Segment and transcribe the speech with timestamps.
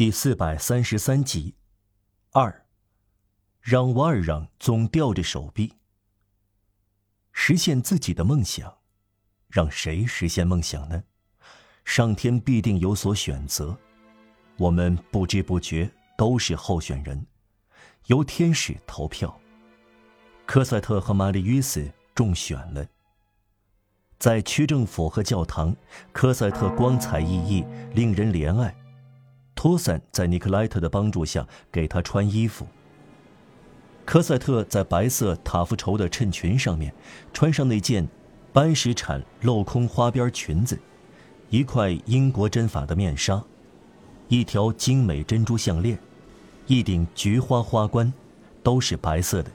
[0.00, 1.54] 第四百三十三集，
[2.30, 2.64] 二，
[3.60, 5.74] 让瓦尔让总吊着手臂。
[7.32, 8.78] 实现自己的梦想，
[9.48, 11.04] 让谁实现梦想呢？
[11.84, 13.76] 上天必定有所选择，
[14.56, 17.26] 我们不知不觉都是候选人，
[18.06, 19.38] 由天使投票。
[20.46, 22.86] 科赛特和玛丽·约斯中选了。
[24.18, 25.76] 在区政府和教堂，
[26.10, 28.74] 科赛特光彩熠熠，令人怜爱。
[29.54, 32.66] 托森在尼克莱特的帮助下给他穿衣服。
[34.04, 36.92] 科赛特在白色塔夫绸的衬裙上面
[37.32, 38.08] 穿上那件
[38.52, 40.76] 班什产镂空花边裙子，
[41.48, 43.40] 一块英国针法的面纱，
[44.28, 45.96] 一条精美珍珠项链，
[46.66, 48.12] 一顶菊花花冠，
[48.62, 49.50] 都是白色的。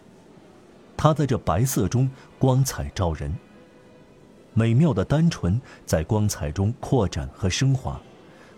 [0.96, 2.10] 他在这白色中
[2.40, 3.36] 光彩照人，
[4.54, 8.00] 美妙的单纯在光彩中扩展和升华。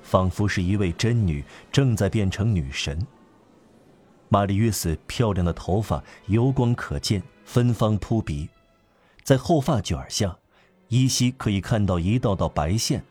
[0.08, 3.06] 仿佛是一位真女正在变成女神。
[4.30, 8.48] 玛丽约瑟漂亮的头发油光可见，芬芳扑鼻，
[9.22, 10.38] 在后发卷下，
[10.88, 13.04] 依稀可以看到一道道白线，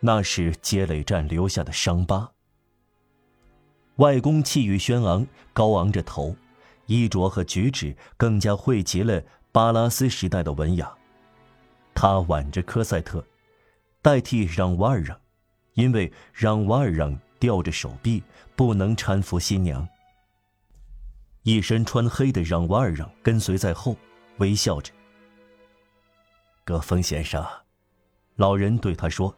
[0.00, 2.32] 那是接垒战留下的伤疤。
[3.98, 6.34] 外公气宇轩昂，高昂着头，
[6.86, 10.92] 衣着和举止更加汇集了巴拉斯时代的文雅。
[11.94, 13.24] 他挽着科赛特，
[14.02, 15.16] 代替让瓦尔让。
[15.78, 18.20] 因为让瓦尔让吊着手臂，
[18.56, 19.88] 不能搀扶新娘。
[21.44, 23.94] 一身穿黑的让瓦尔让跟随在后，
[24.38, 24.92] 微笑着。
[26.64, 27.46] 葛峰先生，
[28.34, 29.32] 老人对他说：“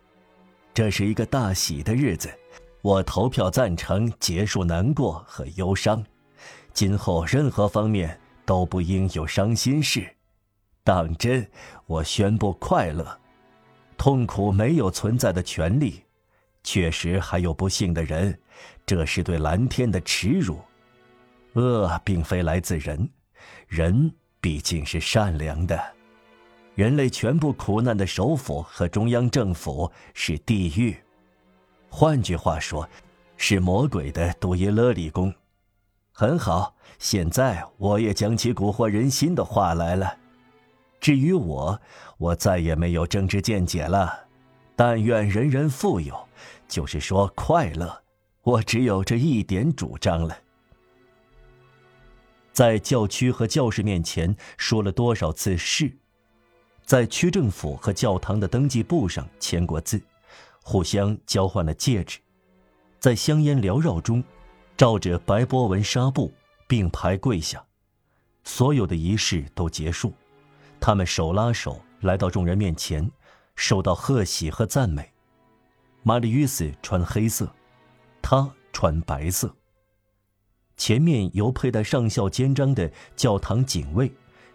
[0.72, 2.30] 这是一个大喜的日子，
[2.80, 6.02] 我投票赞成结束难过和忧伤，
[6.72, 10.16] 今后任何方面都不应有伤心事。
[10.83, 11.46] 当真，
[11.84, 13.20] 我宣布快乐，
[13.98, 16.02] 痛苦没有存在的权利。”
[16.62, 18.39] 确实还有不幸的人，
[18.84, 20.61] 这是对蓝天的耻辱。
[21.55, 23.08] 恶并非来自人，
[23.67, 25.80] 人毕竟是善良的。
[26.77, 30.96] 人类全部苦难的首府和中央政府是地狱，
[31.89, 32.89] 换句话说，
[33.36, 35.34] 是魔鬼的杜耶勒里宫。
[36.13, 40.17] 很好，现在我也讲起蛊惑人心的话来了。
[41.01, 41.80] 至于我，
[42.18, 44.30] 我再也没有政治见解了。
[44.83, 46.27] 但愿人人富有，
[46.67, 48.02] 就是说快乐。
[48.41, 50.35] 我只有这一点主张了。
[52.51, 55.95] 在教区和教士面前说了多少次是，
[56.83, 60.01] 在区政府和教堂的登记簿上签过字，
[60.63, 62.19] 互相交换了戒指，
[62.98, 64.24] 在香烟缭绕中，
[64.79, 66.33] 照着白波纹纱布
[66.67, 67.63] 并排跪下，
[68.45, 70.14] 所有的仪式都结束，
[70.80, 73.07] 他们手拉手来到众人面前。
[73.60, 75.12] 受到贺喜和赞美。
[76.02, 77.54] 玛丽约斯穿黑色，
[78.22, 79.54] 他穿白色。
[80.78, 84.10] 前面由佩戴上校肩章的教堂警卫，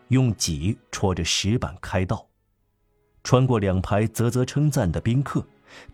[0.08, 2.28] 用戟戳着石板开道。
[3.24, 5.46] 穿过两排啧啧称赞的宾客，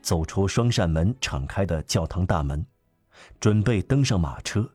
[0.01, 2.66] 走出双扇门敞开的教堂大门，
[3.41, 4.72] 准备登上马车。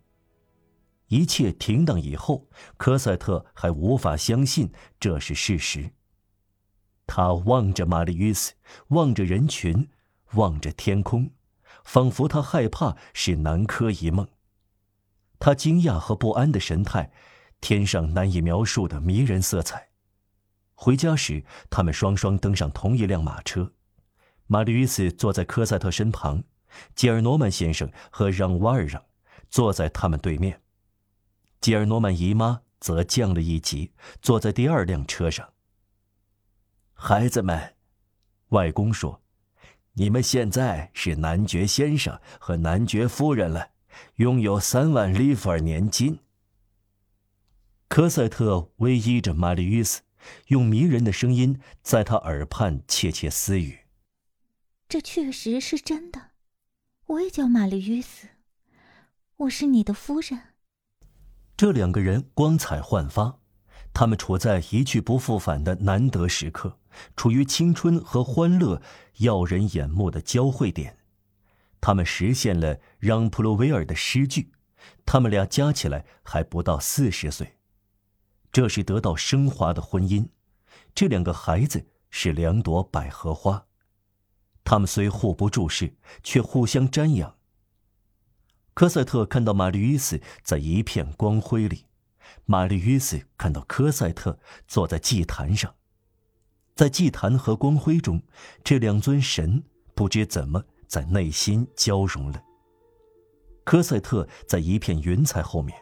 [1.09, 4.71] 一切停当以后，科赛特还无法相信
[5.01, 5.91] 这是事实。
[7.07, 8.55] 他望着玛丽·约斯，
[8.89, 9.89] 望着人群，
[10.33, 11.31] 望着天空，
[11.85, 14.27] 仿佛他害怕是南柯一梦。
[15.39, 17.13] 他惊讶和不安的神态，
[17.61, 19.89] 天上难以描述的迷人色彩。
[20.75, 23.73] 回家时，他们双双登上同一辆马车，
[24.47, 26.45] 玛丽·约斯坐在科赛特身旁，
[26.95, 29.03] 吉尔诺曼先生和让瓦尔让
[29.49, 30.61] 坐在他们对面，
[31.61, 35.49] 吉尔诺曼姨妈则降了一级，坐在第二辆车上。
[36.99, 37.75] 孩子们，
[38.49, 39.23] 外公说
[39.93, 43.73] ：“你们现在是男爵先生和男爵夫人了，
[44.17, 46.19] 拥有三万里弗尔年金。”
[47.87, 50.01] 科赛特偎依着玛丽·约斯，
[50.49, 53.81] 用迷人的声音在他耳畔窃窃私语
[54.89, 56.31] ：“这确实是真的，
[57.07, 58.29] 我也叫玛丽·约斯，
[59.37, 60.55] 我是你的夫人。”
[61.57, 63.39] 这两个人光彩焕发，
[63.99, 66.79] 他们处在一去不复返的难得时刻。
[67.17, 68.83] 处于青春和欢乐
[69.21, 70.99] 耀人眼目的交汇点，
[71.81, 74.53] 他们实现了让·普罗维尔的诗句。
[75.07, 77.57] 他们俩加起来还不到四十岁，
[78.53, 80.29] 这是得到升华的婚姻。
[80.95, 83.65] 这两个孩子是两朵百合花，
[84.63, 87.37] 他们虽互不注视，却互相瞻仰。
[88.75, 91.86] 科赛特看到玛丽·约斯在一片光辉里，
[92.45, 95.75] 玛丽·约斯看到科赛特坐在祭坛上。
[96.75, 98.23] 在祭坛和光辉中，
[98.63, 99.63] 这两尊神
[99.95, 102.43] 不知怎么在内心交融了。
[103.65, 105.77] 科赛特在一片云彩后面，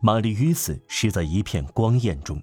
[0.00, 2.42] 玛丽·约斯是在一片光焰中，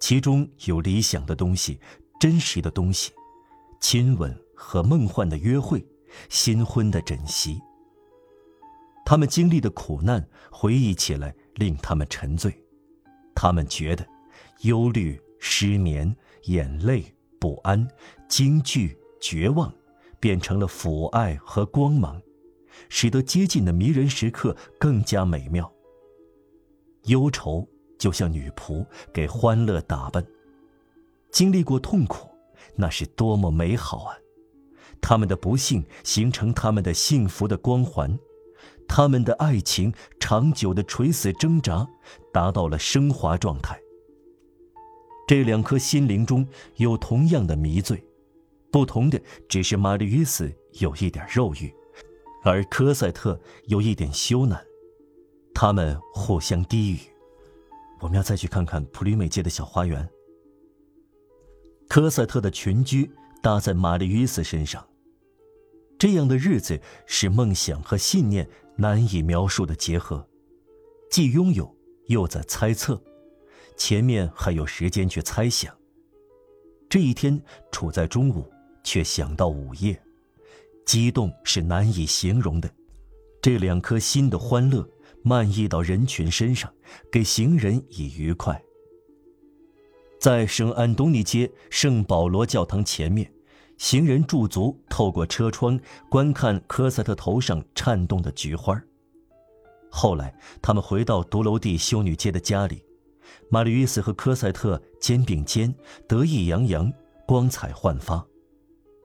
[0.00, 1.80] 其中有理想的东西，
[2.20, 3.12] 真实的东西，
[3.80, 5.86] 亲吻和梦幻的约会，
[6.28, 7.60] 新婚的枕席。
[9.04, 12.54] 他们经历的苦难，回忆起来令他们沉醉，
[13.34, 14.06] 他们觉得，
[14.60, 17.04] 忧虑、失眠、眼泪、
[17.38, 17.86] 不安、
[18.28, 19.72] 惊惧、绝望，
[20.20, 22.20] 变成了抚爱和光芒，
[22.88, 25.70] 使得接近的迷人时刻更加美妙。
[27.04, 27.66] 忧愁
[27.98, 30.26] 就像女仆给欢乐打扮，
[31.30, 32.28] 经历过痛苦，
[32.74, 34.16] 那是多么美好啊！
[35.00, 38.18] 他们的不幸形成他们的幸福的光环。
[38.88, 41.86] 他们的爱情长久的垂死挣扎，
[42.32, 43.78] 达到了升华状态。
[45.26, 46.46] 这两颗心灵中
[46.76, 48.02] 有同样的迷醉，
[48.70, 51.74] 不同的只是玛丽·约斯有一点肉欲，
[52.44, 54.56] 而科赛特有一点羞赧。
[55.52, 56.98] 他们互相低语。
[58.00, 60.08] 我们要再去看看普吕美街的小花园。
[61.88, 63.10] 科赛特的群居
[63.42, 64.86] 搭在玛丽·约斯身上。
[65.98, 68.48] 这样的日子是梦想和信念。
[68.76, 70.28] 难以描述的结合，
[71.10, 71.74] 既拥有
[72.06, 73.02] 又在猜测，
[73.76, 75.74] 前面还有时间去猜想。
[76.88, 77.42] 这一天
[77.72, 78.48] 处在中午，
[78.84, 80.00] 却想到午夜，
[80.84, 82.70] 激动是难以形容的。
[83.42, 84.88] 这两颗心的欢乐
[85.22, 86.72] 漫溢到人群身上，
[87.10, 88.62] 给行人以愉快。
[90.20, 93.32] 在圣安东尼街圣保罗教堂前面。
[93.76, 95.78] 行人驻足，透过车窗
[96.08, 98.80] 观看科赛特头上颤动的菊花。
[99.90, 102.82] 后来，他们回到独楼地修女街的家里，
[103.50, 105.74] 玛丽约斯和科赛特肩并肩，
[106.08, 106.92] 得意洋洋，
[107.26, 108.24] 光彩焕发。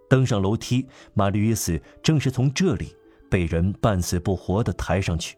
[0.09, 2.95] 登上楼梯，玛丽约斯正是从这里
[3.29, 5.38] 被人半死不活地抬上去。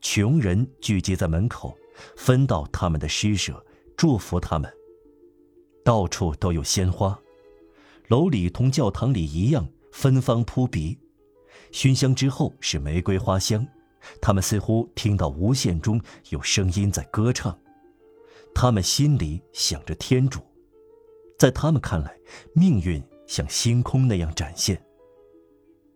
[0.00, 1.76] 穷人聚集在门口，
[2.16, 3.64] 分到他们的施舍，
[3.96, 4.72] 祝福他们。
[5.84, 7.18] 到处都有鲜花。
[8.08, 10.98] 楼里同教堂里一样，芬芳扑鼻，
[11.72, 13.66] 熏香之后是玫瑰花香。
[14.20, 17.58] 他们似乎听到无限中有声音在歌唱，
[18.54, 20.40] 他们心里想着天主，
[21.36, 22.16] 在他们看来，
[22.52, 24.80] 命运像星空那样展现。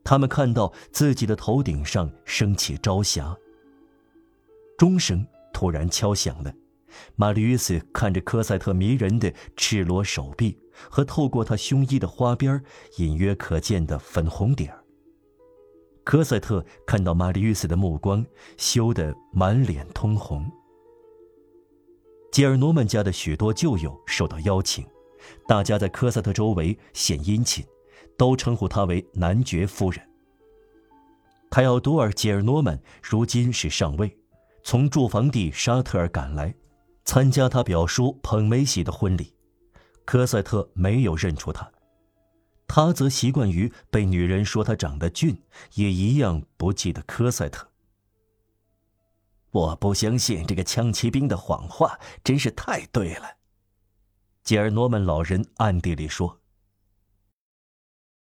[0.03, 3.37] 他们看到自己的头顶上升起朝霞。
[4.77, 6.53] 钟声突然敲响了，
[7.17, 10.59] 玛丽约斯看着科赛特迷人的赤裸手臂。
[10.89, 12.59] 和透过他胸衣的花边
[12.97, 14.83] 隐约可见的粉红点儿。
[16.05, 18.25] 科赛特看到玛丽约斯的目光，
[18.57, 20.51] 羞得满脸通红。
[22.33, 24.87] 吉尔诺曼家的许多旧友受到邀请，
[25.47, 27.63] 大家在科赛特周围献殷勤，
[28.17, 30.01] 都称呼他为男爵夫人。
[31.51, 34.17] 凯奥多尔·吉尔诺曼如今是上尉，
[34.63, 36.55] 从驻防地沙特尔赶来，
[37.05, 39.35] 参加他表叔彭梅喜的婚礼。
[40.05, 41.71] 科赛特没有认出他，
[42.67, 45.41] 他则习惯于被女人说他长得俊，
[45.75, 47.69] 也一样不记得科赛特。
[49.53, 53.37] 我不相信这个枪骑兵的谎话，真是太对了。
[54.43, 56.40] 吉尔诺曼老人暗地里说。